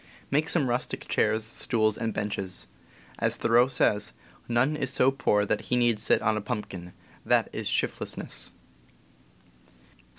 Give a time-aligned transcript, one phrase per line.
[0.31, 2.65] Make some rustic chairs, stools, and benches.
[3.19, 4.13] As Thoreau says,
[4.47, 6.93] "None is so poor that he need sit on a pumpkin—
[7.33, 8.49] that is shiftlessness."